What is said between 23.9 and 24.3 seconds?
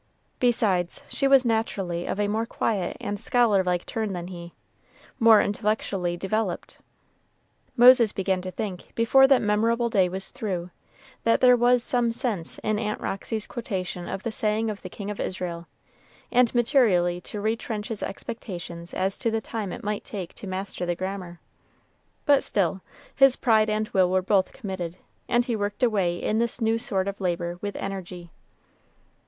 were